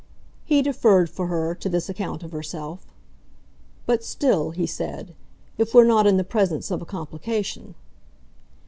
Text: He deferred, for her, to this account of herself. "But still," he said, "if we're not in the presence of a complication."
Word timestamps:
He 0.45 0.63
deferred, 0.63 1.11
for 1.11 1.27
her, 1.27 1.53
to 1.53 1.69
this 1.69 1.87
account 1.87 2.23
of 2.23 2.31
herself. 2.31 2.87
"But 3.85 4.03
still," 4.03 4.49
he 4.49 4.65
said, 4.65 5.13
"if 5.59 5.75
we're 5.75 5.85
not 5.85 6.07
in 6.07 6.17
the 6.17 6.23
presence 6.23 6.71
of 6.71 6.81
a 6.81 6.85
complication." 6.85 7.75